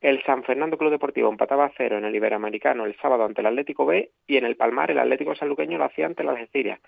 el 0.00 0.22
San 0.24 0.44
Fernando 0.44 0.78
Club 0.78 0.90
Deportivo 0.90 1.28
empataba 1.28 1.66
a 1.66 1.72
cero 1.76 1.98
en 1.98 2.04
el 2.04 2.14
Iberoamericano 2.14 2.84
el 2.84 2.96
sábado 2.96 3.24
ante 3.24 3.40
el 3.40 3.46
Atlético 3.46 3.86
B 3.86 4.10
y 4.26 4.36
en 4.36 4.44
el 4.44 4.56
Palmar 4.56 4.90
el 4.90 4.98
Atlético 4.98 5.34
Sanluqueño 5.34 5.78
lo 5.78 5.84
hacía 5.84 6.06
ante 6.06 6.24
la 6.24 6.32
Algeciras. 6.32 6.80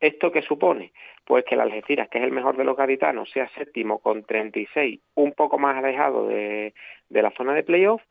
¿Esto 0.00 0.32
qué 0.32 0.42
supone? 0.42 0.92
Pues 1.24 1.44
que 1.44 1.54
el 1.54 1.60
Algeciras, 1.60 2.08
que 2.08 2.18
es 2.18 2.24
el 2.24 2.32
mejor 2.32 2.56
de 2.56 2.64
los 2.64 2.76
gaditanos, 2.76 3.30
sea 3.30 3.48
séptimo 3.50 4.00
con 4.00 4.24
36, 4.24 5.00
un 5.14 5.32
poco 5.32 5.58
más 5.58 5.76
alejado 5.76 6.26
de, 6.26 6.74
de 7.08 7.22
la 7.22 7.30
zona 7.32 7.54
de 7.54 7.62
playoff, 7.62 8.02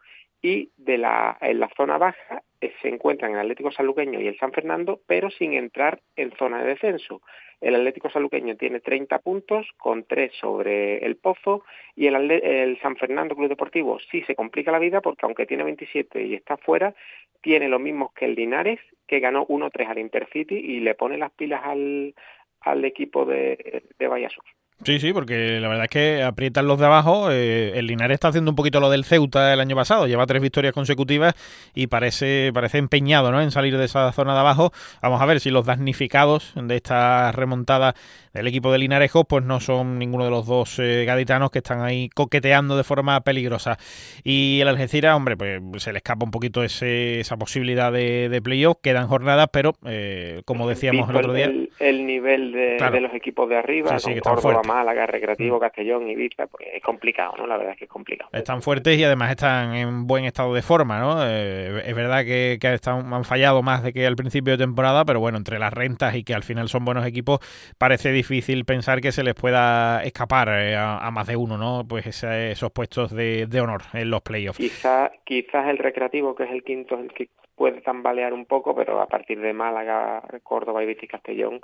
y 0.41 0.72
de 0.77 0.98
la, 0.98 1.38
en 1.41 1.60
la 1.60 1.70
zona 1.77 1.98
baja 1.98 2.43
se 2.82 2.88
encuentran 2.89 3.32
el 3.32 3.39
Atlético 3.39 3.72
Saluqueño 3.72 4.22
y 4.22 4.27
el 4.27 4.38
San 4.38 4.51
Fernando, 4.51 5.01
pero 5.08 5.30
sin 5.32 5.53
entrar 5.53 6.01
en 6.15 6.32
zona 6.38 6.62
de 6.62 6.70
descenso. 6.70 7.22
El 7.60 7.75
Atlético 7.75 8.10
Saluqueño 8.10 8.56
tiene 8.56 8.80
30 8.80 9.20
puntos 9.20 9.68
con 9.77 10.03
3 10.03 10.32
sobre 10.39 11.06
el 11.06 11.18
Pozo 11.18 11.63
y 11.96 12.08
el, 12.08 12.32
el, 12.32 12.80
San 12.82 12.96
Fernando 12.96 13.36
Club 13.36 13.50
Deportivo 13.50 14.00
sí 14.12 14.24
se 14.24 14.36
complica 14.36 14.72
la 14.72 14.80
vida 14.80 15.01
porque 15.01 15.25
aunque 15.25 15.46
tiene 15.46 15.63
27 15.63 16.24
y 16.24 16.34
está 16.34 16.58
fuera, 16.58 16.96
tiene 17.41 17.70
los 17.70 17.80
mismos 17.80 18.13
que 18.13 18.25
el 18.25 18.36
Linares 18.36 18.80
que 19.08 19.20
ganó 19.20 19.46
1-3 19.48 19.88
al 19.88 20.00
Intercity 20.00 20.56
y 20.56 20.80
le 20.80 20.96
pone 20.96 21.18
las 21.18 21.32
pilas 21.32 21.62
al, 21.63 22.15
al 22.62 22.86
equipo 22.86 23.25
de, 23.25 23.84
de 23.98 24.08
Vallasur. 24.08 24.46
Sí, 24.83 25.00
sí, 25.00 25.13
porque 25.13 25.59
la 25.59 25.67
verdad 25.67 25.83
es 25.83 25.89
que 25.91 26.23
aprietan 26.23 26.65
los 26.65 26.79
de 26.79 26.88
abajo. 26.88 27.29
Eh, 27.31 27.77
el 27.77 27.85
Linares 27.85 28.15
está 28.15 28.29
haciendo 28.29 28.50
un 28.50 28.55
poquito 28.55 28.79
lo 28.79 28.89
del 28.89 29.05
Ceuta 29.05 29.53
el 29.53 29.59
año 29.59 29.75
pasado. 29.75 30.07
Lleva 30.07 30.25
tres 30.25 30.41
victorias 30.41 30.73
consecutivas 30.73 31.35
y 31.75 31.85
parece, 31.85 32.51
parece 32.51 32.79
empeñado 32.79 33.31
¿no? 33.31 33.41
en 33.41 33.51
salir 33.51 33.77
de 33.77 33.85
esa 33.85 34.11
zona 34.11 34.33
de 34.33 34.39
abajo. 34.39 34.71
Vamos 35.03 35.21
a 35.21 35.25
ver 35.27 35.39
si 35.39 35.51
los 35.51 35.67
damnificados 35.67 36.53
de 36.55 36.75
esta 36.75 37.31
remontada 37.31 37.93
del 38.33 38.47
equipo 38.47 38.71
de 38.71 38.79
Linarejo 38.79 39.25
pues 39.25 39.43
no 39.43 39.59
son 39.59 40.00
ninguno 40.00 40.23
de 40.23 40.31
los 40.31 40.47
dos 40.47 40.79
eh, 40.79 41.03
gaditanos 41.05 41.51
que 41.51 41.59
están 41.59 41.81
ahí 41.81 42.09
coqueteando 42.09 42.75
de 42.75 42.83
forma 42.83 43.21
peligrosa. 43.21 43.77
Y 44.23 44.61
el 44.61 44.67
Algeciras, 44.67 45.15
hombre, 45.15 45.38
pues 45.38 45.61
se 45.77 45.91
le 45.91 45.97
escapa 45.97 46.25
un 46.25 46.31
poquito 46.31 46.63
ese, 46.63 47.19
esa 47.19 47.38
posibilidad 47.38 47.91
de, 47.91 48.29
de 48.29 48.41
playoff. 48.41 48.77
Quedan 48.81 49.07
jornadas, 49.07 49.50
pero 49.51 49.73
eh, 49.85 50.41
como 50.45 50.67
decíamos 50.67 51.09
el 51.09 51.15
otro 51.15 51.33
día... 51.33 51.45
El, 51.45 51.69
el 51.79 52.05
nivel 52.07 52.51
de, 52.51 52.75
claro. 52.77 52.95
de, 52.95 53.01
los 53.01 53.13
equipos 53.13 53.50
de 53.50 53.57
arriba, 53.57 54.00
sí, 54.00 54.13
sí, 54.13 54.19
con 54.19 54.35
Córdoba, 54.35 54.61
Málaga, 54.72 55.06
Recreativo, 55.06 55.60
Castellón, 55.60 56.10
Ibiza, 56.10 56.48
pues 56.48 56.68
es 56.74 56.82
complicado, 56.82 57.34
¿no? 57.38 57.46
La 57.46 57.58
verdad 57.58 57.74
es 57.74 57.80
que 57.80 57.86
es 57.86 57.92
complicado. 57.92 58.30
Están 58.32 58.62
fuertes 58.62 58.98
y 58.98 59.04
además 59.04 59.32
están 59.32 59.75
en 59.75 60.08
buen 60.08 60.24
estado 60.24 60.54
de 60.54 60.62
forma, 60.62 61.00
¿no? 61.00 61.25
Eh, 61.28 61.84
es 61.86 61.96
verdad 61.96 62.24
que, 62.24 62.58
que 62.60 62.74
están, 62.74 63.13
han 63.13 63.25
fallado 63.25 63.62
más 63.62 63.84
de 63.84 63.92
que 63.92 64.08
al 64.08 64.16
principio 64.16 64.54
de 64.54 64.63
temporada, 64.63 65.04
pero 65.04 65.20
bueno, 65.20 65.38
entre 65.38 65.60
las 65.60 65.74
rentas 65.74 66.16
y 66.16 66.24
que 66.24 66.34
al 66.34 66.44
final 66.44 66.70
son 66.70 66.86
buenos 66.86 67.06
equipos, 67.06 67.40
parece 67.78 68.12
difícil 68.13 68.63
pensar 68.63 69.01
que 69.01 69.12
se 69.12 69.24
les 69.24 69.36
pueda 69.36 70.04
escapar 70.04 70.48
eh, 70.50 70.75
a, 70.75 71.06
a, 71.06 71.12
más 71.12 71.28
de 71.28 71.36
uno, 71.36 71.58
¿no? 71.58 71.86
Pues 71.88 72.08
ese, 72.08 72.51
esos 72.51 72.72
puestos 72.72 73.13
de, 73.13 73.48
de, 73.48 73.62
honor 73.62 73.82
en 73.94 74.10
los 74.10 74.22
playoffs. 74.22 74.58
Quizá, 74.58 75.12
quizás 75.25 75.68
el 75.68 75.80
Recreativo, 75.80 76.34
que 76.34 76.44
es 76.44 76.51
el 76.51 76.63
quinto, 76.63 76.98
el 76.98 77.13
que 77.13 77.28
puede 77.56 77.82
tambalear 77.82 78.34
un 78.34 78.46
poco, 78.46 78.74
pero 78.74 79.01
a 79.01 79.08
partir 79.08 79.40
de 79.40 79.54
Málaga, 79.54 80.24
Córdoba, 80.44 80.82
Ibiza 80.84 81.06
y 81.06 81.08
Castellón, 81.08 81.62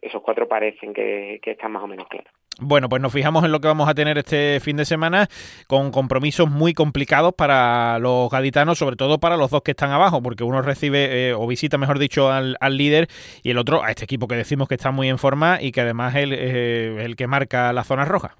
esos 0.00 0.22
cuatro 0.22 0.46
parecen 0.46 0.92
que, 0.92 1.40
que 1.42 1.52
están 1.52 1.72
más 1.72 1.82
o 1.82 1.86
menos 1.86 2.06
claros. 2.08 2.32
Bueno, 2.58 2.90
pues 2.90 3.00
nos 3.00 3.12
fijamos 3.12 3.42
en 3.44 3.52
lo 3.52 3.60
que 3.60 3.68
vamos 3.68 3.88
a 3.88 3.94
tener 3.94 4.18
este 4.18 4.60
fin 4.60 4.76
de 4.76 4.84
semana 4.84 5.28
con 5.66 5.90
compromisos 5.90 6.50
muy 6.50 6.74
complicados 6.74 7.32
para 7.32 7.98
los 7.98 8.28
gaditanos, 8.28 8.78
sobre 8.78 8.96
todo 8.96 9.18
para 9.18 9.38
los 9.38 9.50
dos 9.50 9.62
que 9.62 9.70
están 9.70 9.92
abajo, 9.92 10.22
porque 10.22 10.44
uno 10.44 10.60
recibe 10.60 11.30
eh, 11.30 11.32
o 11.32 11.46
visita, 11.46 11.78
mejor 11.78 11.98
dicho, 11.98 12.30
al, 12.30 12.58
al, 12.60 12.76
líder 12.76 13.08
y 13.42 13.50
el 13.50 13.58
otro 13.58 13.82
a 13.82 13.90
este 13.90 14.04
equipo 14.04 14.28
que 14.28 14.36
decimos 14.36 14.68
que 14.68 14.74
está 14.74 14.90
muy 14.90 15.08
en 15.08 15.16
forma 15.16 15.62
y 15.62 15.72
que 15.72 15.80
además 15.80 16.14
es 16.16 16.22
el, 16.24 16.32
eh, 16.34 17.04
el 17.04 17.16
que 17.16 17.26
marca 17.26 17.72
la 17.72 17.82
zona 17.82 18.04
roja. 18.04 18.36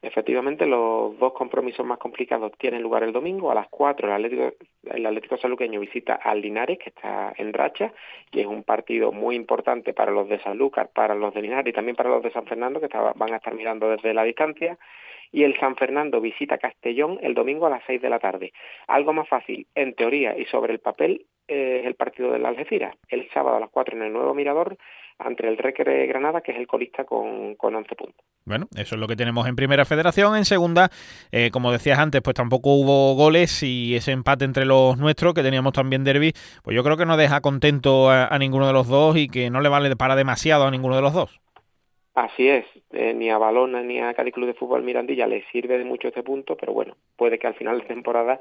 Efectivamente, 0.00 0.64
los 0.64 1.18
dos 1.18 1.32
compromisos 1.32 1.84
más 1.84 1.98
complicados 1.98 2.52
tienen 2.56 2.82
lugar 2.82 3.02
el 3.02 3.12
domingo. 3.12 3.50
A 3.50 3.54
las 3.54 3.66
4 3.68 4.06
el 4.06 4.14
Atlético, 4.14 4.52
el 4.84 5.04
Atlético 5.04 5.36
Saluqueño 5.38 5.80
visita 5.80 6.14
al 6.14 6.40
Linares, 6.40 6.78
que 6.78 6.90
está 6.90 7.32
en 7.36 7.52
racha, 7.52 7.92
y 8.30 8.40
es 8.40 8.46
un 8.46 8.62
partido 8.62 9.10
muy 9.10 9.34
importante 9.34 9.92
para 9.94 10.12
los 10.12 10.28
de 10.28 10.38
Sanlúcar, 10.38 10.90
para 10.94 11.16
los 11.16 11.34
de 11.34 11.42
Linares 11.42 11.70
y 11.70 11.72
también 11.72 11.96
para 11.96 12.10
los 12.10 12.22
de 12.22 12.30
San 12.30 12.46
Fernando, 12.46 12.80
que 12.80 12.88
van 13.16 13.32
a 13.32 13.36
estar 13.38 13.54
mirando 13.54 13.90
desde 13.90 14.14
la 14.14 14.22
distancia. 14.22 14.78
Y 15.32 15.42
el 15.42 15.58
San 15.58 15.74
Fernando 15.74 16.20
visita 16.20 16.58
Castellón 16.58 17.18
el 17.20 17.34
domingo 17.34 17.66
a 17.66 17.70
las 17.70 17.82
6 17.86 18.00
de 18.00 18.08
la 18.08 18.20
tarde. 18.20 18.52
Algo 18.86 19.12
más 19.12 19.28
fácil, 19.28 19.66
en 19.74 19.94
teoría 19.94 20.38
y 20.38 20.44
sobre 20.44 20.72
el 20.72 20.78
papel, 20.78 21.26
eh, 21.48 21.80
es 21.80 21.86
el 21.86 21.96
partido 21.96 22.30
de 22.30 22.38
la 22.38 22.50
Algeciras. 22.50 22.94
El 23.08 23.28
sábado 23.30 23.56
a 23.56 23.60
las 23.60 23.70
4 23.70 23.96
en 23.96 24.04
el 24.04 24.12
Nuevo 24.12 24.32
Mirador 24.32 24.78
ante 25.18 25.46
el 25.48 25.58
Recre 25.58 26.06
Granada, 26.06 26.40
que 26.40 26.52
es 26.52 26.58
el 26.58 26.66
colista 26.66 27.04
con, 27.04 27.54
con 27.56 27.74
11 27.74 27.94
puntos. 27.94 28.24
Bueno, 28.44 28.66
eso 28.76 28.94
es 28.94 29.00
lo 29.00 29.06
que 29.06 29.16
tenemos 29.16 29.46
en 29.48 29.56
primera 29.56 29.84
federación. 29.84 30.36
En 30.36 30.44
segunda, 30.44 30.90
eh, 31.32 31.50
como 31.50 31.72
decías 31.72 31.98
antes, 31.98 32.22
pues 32.22 32.34
tampoco 32.34 32.74
hubo 32.74 33.14
goles 33.14 33.62
y 33.62 33.94
ese 33.96 34.12
empate 34.12 34.44
entre 34.44 34.64
los 34.64 34.96
nuestros, 34.98 35.34
que 35.34 35.42
teníamos 35.42 35.72
también 35.72 36.04
derby, 36.04 36.32
pues 36.62 36.74
yo 36.74 36.82
creo 36.82 36.96
que 36.96 37.06
no 37.06 37.16
deja 37.16 37.40
contento 37.40 38.10
a, 38.10 38.26
a 38.26 38.38
ninguno 38.38 38.66
de 38.66 38.72
los 38.72 38.88
dos 38.88 39.16
y 39.16 39.28
que 39.28 39.50
no 39.50 39.60
le 39.60 39.68
vale 39.68 39.94
para 39.96 40.16
demasiado 40.16 40.64
a 40.64 40.70
ninguno 40.70 40.96
de 40.96 41.02
los 41.02 41.12
dos. 41.12 41.40
Así 42.18 42.48
es, 42.48 42.64
eh, 42.90 43.14
ni 43.14 43.30
a 43.30 43.38
Balona 43.38 43.80
ni 43.80 44.00
a 44.00 44.12
Cádiz 44.12 44.34
Club 44.34 44.48
de 44.48 44.54
Fútbol 44.54 44.82
Mirandilla 44.82 45.28
les 45.28 45.46
sirve 45.52 45.78
de 45.78 45.84
mucho 45.84 46.08
este 46.08 46.24
punto, 46.24 46.56
pero 46.56 46.72
bueno, 46.72 46.96
puede 47.14 47.38
que 47.38 47.46
al 47.46 47.54
final 47.54 47.78
de 47.78 47.86
temporada 47.86 48.40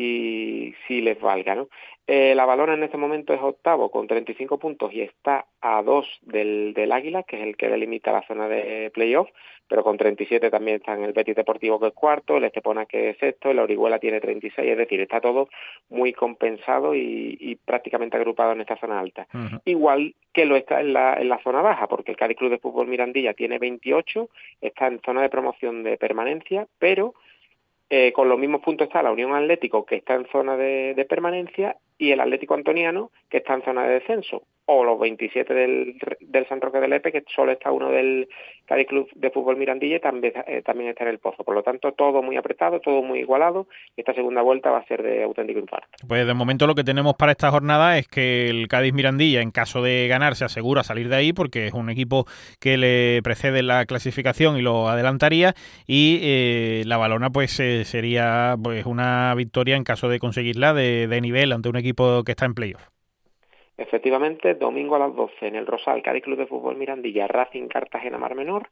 sí, 0.00 0.74
sí 0.86 1.00
les 1.02 1.20
valga, 1.20 1.54
¿no? 1.54 1.68
Eh, 2.06 2.34
la 2.34 2.44
Balona 2.44 2.74
en 2.74 2.82
este 2.82 2.96
momento 2.96 3.32
es 3.32 3.40
octavo 3.40 3.90
con 3.90 4.08
35 4.08 4.58
puntos 4.58 4.92
y 4.92 5.02
está 5.02 5.46
a 5.60 5.80
dos 5.82 6.08
del, 6.22 6.72
del 6.74 6.90
Águila, 6.90 7.22
que 7.22 7.36
es 7.36 7.42
el 7.42 7.56
que 7.56 7.68
delimita 7.68 8.10
la 8.10 8.26
zona 8.26 8.48
de 8.48 8.90
playoff, 8.92 9.28
pero 9.68 9.84
con 9.84 9.96
37 9.96 10.50
también 10.50 10.78
están 10.78 11.04
el 11.04 11.12
Betis 11.12 11.36
Deportivo 11.36 11.78
que 11.78 11.88
es 11.88 11.92
cuarto, 11.92 12.38
el 12.38 12.44
Estepona 12.44 12.86
que 12.86 13.10
es 13.10 13.18
sexto, 13.18 13.50
el 13.50 13.60
Orihuela 13.60 14.00
tiene 14.00 14.20
36, 14.20 14.68
es 14.68 14.78
decir, 14.78 15.00
está 15.00 15.20
todo 15.20 15.48
muy 15.88 16.12
compensado 16.12 16.96
y, 16.96 17.36
y 17.38 17.54
prácticamente 17.54 18.16
agrupado 18.16 18.52
en 18.52 18.62
esta 18.62 18.76
zona 18.78 18.98
alta. 18.98 19.28
Uh 19.32 19.38
-huh. 19.38 19.60
Igual 19.66 20.14
que 20.32 20.46
lo 20.46 20.56
está 20.56 20.80
en 20.80 20.92
la, 20.94 21.14
en 21.14 21.28
la 21.28 21.40
zona 21.42 21.62
baja, 21.62 21.86
porque 21.86 22.10
el 22.10 22.16
Cádiz 22.16 22.38
Club 22.38 22.50
de 22.50 22.58
Fútbol 22.58 22.88
Mirandilla 22.88 23.34
tiene 23.34 23.58
28, 23.58 24.28
está 24.62 24.88
en 24.88 25.00
zona 25.02 25.22
de 25.22 25.28
promoción 25.28 25.84
de 25.84 25.96
permanencia, 25.96 26.66
pero 26.80 27.14
eh, 27.90 28.12
con 28.12 28.28
los 28.28 28.38
mismos 28.38 28.62
puntos 28.62 28.86
está 28.86 29.02
la 29.02 29.10
Unión 29.10 29.34
Atlético, 29.34 29.84
que 29.84 29.96
está 29.96 30.14
en 30.14 30.26
zona 30.30 30.56
de, 30.56 30.94
de, 30.94 31.04
permanencia, 31.04 31.76
y 31.98 32.12
el 32.12 32.20
Atlético 32.20 32.54
Antoniano, 32.54 33.10
que 33.28 33.38
está 33.38 33.54
en 33.54 33.64
zona 33.64 33.82
de 33.82 33.94
descenso, 33.94 34.44
o 34.70 34.84
los 34.84 34.98
27 34.98 35.52
del, 35.52 35.98
del 36.20 36.48
San 36.48 36.60
Roque 36.60 36.78
del 36.78 36.92
Epe, 36.92 37.12
que 37.12 37.24
solo 37.34 37.52
está 37.52 37.72
uno 37.72 37.90
del 37.90 38.28
Cádiz 38.66 38.86
Club 38.86 39.08
de 39.16 39.30
Fútbol 39.30 39.56
Mirandilla, 39.56 39.98
también, 39.98 40.32
eh, 40.46 40.62
también 40.62 40.90
está 40.90 41.02
en 41.04 41.10
el 41.10 41.18
Pozo. 41.18 41.42
Por 41.42 41.56
lo 41.56 41.62
tanto, 41.62 41.92
todo 41.92 42.22
muy 42.22 42.36
apretado, 42.36 42.78
todo 42.80 43.02
muy 43.02 43.18
igualado, 43.18 43.66
y 43.96 44.02
esta 44.02 44.14
segunda 44.14 44.42
vuelta 44.42 44.70
va 44.70 44.78
a 44.78 44.86
ser 44.86 45.02
de 45.02 45.24
auténtico 45.24 45.58
infarto. 45.58 45.88
Pues 46.06 46.24
de 46.24 46.34
momento 46.34 46.68
lo 46.68 46.76
que 46.76 46.84
tenemos 46.84 47.14
para 47.14 47.32
esta 47.32 47.50
jornada 47.50 47.98
es 47.98 48.06
que 48.06 48.48
el 48.48 48.68
Cádiz 48.68 48.94
Mirandilla, 48.94 49.42
en 49.42 49.50
caso 49.50 49.82
de 49.82 50.06
ganar, 50.08 50.36
se 50.36 50.44
asegura 50.44 50.84
salir 50.84 51.08
de 51.08 51.16
ahí, 51.16 51.32
porque 51.32 51.66
es 51.66 51.72
un 51.72 51.90
equipo 51.90 52.26
que 52.60 52.76
le 52.76 53.20
precede 53.24 53.64
la 53.64 53.86
clasificación 53.86 54.56
y 54.56 54.62
lo 54.62 54.88
adelantaría, 54.88 55.54
y 55.88 56.20
eh, 56.22 56.82
la 56.86 56.96
balona 56.96 57.30
pues 57.30 57.58
eh, 57.58 57.84
sería 57.84 58.54
pues 58.62 58.86
una 58.86 59.34
victoria 59.34 59.74
en 59.74 59.82
caso 59.82 60.08
de 60.08 60.20
conseguirla 60.20 60.74
de, 60.74 61.08
de 61.08 61.20
nivel 61.20 61.50
ante 61.52 61.68
un 61.68 61.76
equipo 61.76 62.22
que 62.22 62.32
está 62.32 62.44
en 62.44 62.54
playoff. 62.54 62.99
Efectivamente, 63.80 64.56
domingo 64.56 64.96
a 64.96 64.98
las 64.98 65.16
12 65.16 65.46
en 65.46 65.56
el 65.56 65.66
Rosal, 65.66 66.02
Cádiz 66.02 66.22
Club 66.22 66.36
de 66.36 66.46
Fútbol 66.46 66.76
Mirandilla, 66.76 67.26
Racing 67.26 67.66
Cartagena 67.66 68.18
Mar 68.18 68.34
Menor 68.34 68.68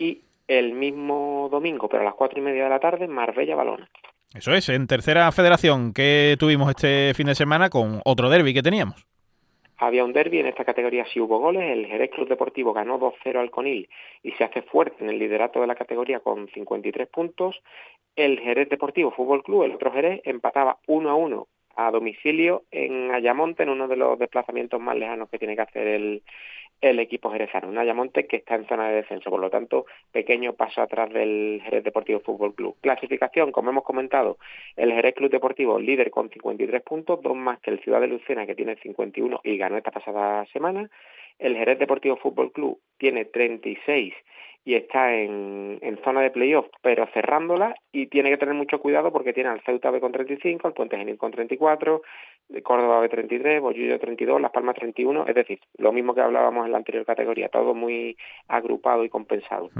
y 0.00 0.20
el 0.48 0.72
mismo 0.72 1.48
domingo, 1.48 1.88
pero 1.88 2.02
a 2.02 2.06
las 2.06 2.14
cuatro 2.14 2.40
y 2.40 2.42
media 2.42 2.64
de 2.64 2.70
la 2.70 2.80
tarde, 2.80 3.06
Marbella 3.06 3.54
Balona. 3.54 3.88
Eso 4.34 4.52
es, 4.52 4.68
en 4.68 4.88
tercera 4.88 5.30
federación 5.30 5.92
que 5.92 6.34
tuvimos 6.40 6.70
este 6.70 7.14
fin 7.14 7.28
de 7.28 7.36
semana 7.36 7.70
con 7.70 8.00
otro 8.04 8.28
derby 8.28 8.52
que 8.52 8.64
teníamos. 8.64 9.06
Había 9.76 10.04
un 10.04 10.12
derby 10.12 10.40
en 10.40 10.46
esta 10.46 10.64
categoría 10.64 11.04
si 11.06 11.20
hubo 11.20 11.38
goles. 11.38 11.62
El 11.62 11.86
Jerez 11.86 12.10
Club 12.10 12.28
Deportivo 12.28 12.72
ganó 12.72 12.98
2-0 12.98 13.38
al 13.38 13.52
Conil 13.52 13.88
y 14.24 14.32
se 14.32 14.42
hace 14.42 14.62
fuerte 14.62 15.04
en 15.04 15.10
el 15.10 15.20
liderato 15.20 15.60
de 15.60 15.68
la 15.68 15.76
categoría 15.76 16.18
con 16.18 16.48
53 16.48 17.06
puntos. 17.10 17.62
El 18.16 18.40
Jerez 18.40 18.68
Deportivo 18.70 19.12
Fútbol 19.12 19.44
Club, 19.44 19.62
el 19.62 19.76
otro 19.76 19.92
Jerez, 19.92 20.20
empataba 20.24 20.78
1 20.88 21.46
a 21.76 21.82
1 21.82 21.88
a 21.88 21.90
domicilio 21.90 22.64
en 22.70 23.10
Ayamonte, 23.12 23.62
en 23.62 23.70
uno 23.70 23.88
de 23.88 23.96
los 23.96 24.18
desplazamientos 24.18 24.80
más 24.80 24.96
lejanos 24.96 25.28
que 25.28 25.38
tiene 25.38 25.56
que 25.56 25.62
hacer 25.62 25.86
el, 25.86 26.22
el 26.80 26.98
equipo 26.98 27.30
jerezano. 27.30 27.68
Un 27.68 27.78
Ayamonte 27.78 28.26
que 28.26 28.36
está 28.36 28.54
en 28.54 28.66
zona 28.66 28.88
de 28.88 28.96
descenso, 28.96 29.30
por 29.30 29.40
lo 29.40 29.50
tanto, 29.50 29.86
pequeño 30.12 30.54
paso 30.54 30.82
atrás 30.82 31.12
del 31.12 31.60
Jerez 31.64 31.84
Deportivo 31.84 32.20
Fútbol 32.20 32.54
Club. 32.54 32.76
Clasificación, 32.80 33.52
como 33.52 33.70
hemos 33.70 33.84
comentado, 33.84 34.38
el 34.76 34.92
Jerez 34.92 35.14
Club 35.14 35.30
Deportivo 35.30 35.78
líder 35.78 36.10
con 36.10 36.30
53 36.30 36.82
puntos, 36.82 37.22
dos 37.22 37.36
más 37.36 37.60
que 37.60 37.70
el 37.70 37.80
Ciudad 37.80 38.00
de 38.00 38.08
Lucena 38.08 38.46
que 38.46 38.54
tiene 38.54 38.76
51 38.76 39.40
y 39.44 39.56
ganó 39.56 39.76
esta 39.76 39.90
pasada 39.90 40.44
semana. 40.46 40.90
El 41.38 41.56
Jerez 41.56 41.78
Deportivo 41.78 42.16
Fútbol 42.16 42.52
Club 42.52 42.80
tiene 42.98 43.26
36 43.26 44.14
y 44.66 44.74
está 44.74 45.14
en, 45.14 45.78
zona 46.04 46.20
de 46.20 46.30
playoff, 46.30 46.66
pero 46.82 47.06
cerrándola 47.14 47.74
y 47.92 48.08
tiene 48.08 48.30
que 48.30 48.36
tener 48.36 48.54
mucho 48.54 48.80
cuidado 48.80 49.12
porque 49.12 49.32
tiene 49.32 49.48
al 49.48 49.60
Ceuta 49.62 49.90
B 49.90 50.00
con 50.00 50.10
35, 50.10 50.66
al 50.66 50.74
Puente 50.74 50.96
Genil 50.96 51.16
con 51.18 51.30
34, 51.30 52.02
Córdoba 52.64 53.00
B 53.00 53.08
33, 53.08 53.60
Bollullo 53.60 53.98
32, 53.98 54.40
Las 54.40 54.50
Palmas 54.50 54.74
31, 54.74 55.26
es 55.28 55.34
decir, 55.36 55.60
lo 55.78 55.92
mismo 55.92 56.14
que 56.14 56.20
hablábamos 56.20 56.66
en 56.66 56.72
la 56.72 56.78
anterior 56.78 57.06
categoría, 57.06 57.48
todo 57.48 57.74
muy 57.74 58.16
agrupado 58.48 59.04
y 59.04 59.08
compensado. 59.08 59.70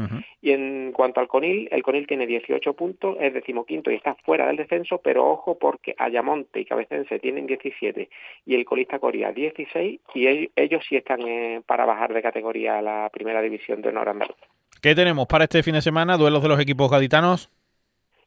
Y 0.41 0.53
en 0.53 0.93
cuanto 0.93 1.19
al 1.19 1.27
Conil, 1.27 1.69
el 1.73 1.83
Conil 1.83 2.07
tiene 2.07 2.27
18 2.27 2.75
puntos, 2.75 3.17
es 3.21 3.35
decimoquinto 3.35 3.91
y 3.91 3.97
está 3.97 4.15
fuera 4.25 4.47
del 4.47 4.57
descenso, 4.57 5.01
pero 5.03 5.29
ojo 5.29 5.59
porque 5.59 5.97
Ayamonte 5.99 6.61
y 6.61 6.65
Cabecense 6.65 7.19
tienen 7.19 7.47
17 7.47 8.09
y 8.47 8.55
el 8.55 8.65
colista 8.65 9.01
Coria 9.01 9.33
16 9.33 10.01
y 10.15 10.27
ellos, 10.55 10.85
sí 10.89 10.97
están 10.97 11.23
eh, 11.23 11.61
para 11.67 11.85
bajar 11.87 12.15
de 12.15 12.23
categoría 12.23 12.79
a 12.79 12.83
la 12.83 13.11
primera 13.13 13.43
división 13.43 13.83
de 13.83 13.89
honor 13.89 14.11
andaluz. 14.11 14.37
¿Qué 14.83 14.95
tenemos 14.95 15.27
para 15.27 15.45
este 15.45 15.63
fin 15.63 15.75
de 15.75 15.83
semana? 15.83 16.17
¿Duelos 16.17 16.43
de 16.43 16.49
los 16.49 16.61
equipos 16.61 16.91
gaditanos? 16.91 17.51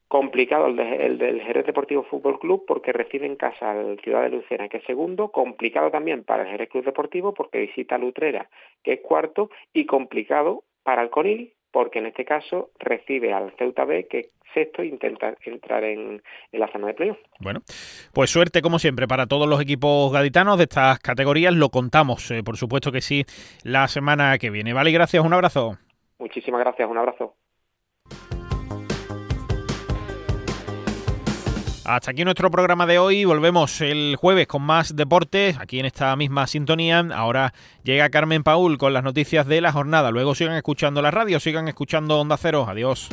Complicado 0.07 0.65
el, 0.65 1.17
del 1.19 1.41
Jerez 1.41 1.67
Deportivo 1.67 2.03
Fútbol 2.03 2.39
Club 2.39 2.65
porque 2.67 2.91
recibe 2.91 3.27
en 3.27 3.35
casa 3.35 3.71
al 3.71 3.99
Ciudad 3.99 4.23
de 4.23 4.29
Lucena, 4.29 4.67
que 4.67 4.77
es 4.77 4.83
segundo. 4.85 5.29
Complicado 5.29 5.91
también 5.91 6.23
para 6.23 6.43
el 6.43 6.49
Jerez 6.49 6.69
Club 6.69 6.85
Deportivo 6.85 7.33
porque 7.33 7.59
visita 7.59 7.95
a 7.95 7.99
Lutrera, 7.99 8.49
que 8.83 8.93
es 8.93 9.01
cuarto. 9.01 9.51
Y 9.71 9.85
complicado 9.85 10.63
para 10.83 11.03
el 11.03 11.11
Conil 11.11 11.53
porque 11.71 11.99
en 11.99 12.07
este 12.07 12.25
caso 12.25 12.71
recibe 12.79 13.33
al 13.33 13.53
Ceuta 13.57 13.85
B, 13.85 14.07
que 14.09 14.19
es 14.19 14.29
sexto, 14.53 14.81
e 14.81 14.87
intenta 14.87 15.35
entrar 15.45 15.83
en, 15.83 16.21
la 16.51 16.71
zona 16.71 16.87
de 16.87 16.93
playoff. 16.95 17.17
Bueno, 17.39 17.61
pues 18.13 18.31
suerte 18.31 18.61
como 18.63 18.79
siempre 18.79 19.07
para 19.07 19.27
todos 19.27 19.47
los 19.47 19.61
equipos 19.61 20.11
gaditanos 20.11 20.57
de 20.57 20.63
estas 20.63 20.99
categorías. 20.99 21.53
Lo 21.53 21.69
contamos, 21.69 22.31
eh, 22.31 22.41
por 22.43 22.57
supuesto 22.57 22.91
que 22.91 23.01
sí, 23.01 23.25
la 23.63 23.87
semana 23.87 24.37
que 24.39 24.49
viene. 24.49 24.73
Vale, 24.73 24.91
gracias, 24.91 25.23
un 25.23 25.33
abrazo. 25.33 25.77
Muchísimas 26.19 26.59
gracias, 26.59 26.89
un 26.89 26.97
abrazo. 26.97 27.35
Hasta 31.85 32.11
aquí 32.11 32.23
nuestro 32.23 32.51
programa 32.51 32.85
de 32.85 32.99
hoy. 32.99 33.25
Volvemos 33.25 33.81
el 33.81 34.15
jueves 34.15 34.45
con 34.45 34.61
más 34.61 34.95
deportes, 34.95 35.57
aquí 35.59 35.79
en 35.79 35.87
esta 35.87 36.15
misma 36.15 36.45
sintonía. 36.45 37.03
Ahora 37.15 37.51
llega 37.81 38.09
Carmen 38.09 38.43
Paul 38.43 38.77
con 38.77 38.93
las 38.93 39.03
noticias 39.03 39.47
de 39.47 39.59
la 39.59 39.71
jornada. 39.71 40.11
Luego 40.11 40.35
sigan 40.35 40.55
escuchando 40.55 41.01
la 41.01 41.09
radio, 41.09 41.39
sigan 41.39 41.67
escuchando 41.67 42.19
Onda 42.19 42.37
Cero. 42.37 42.67
Adiós. 42.69 43.09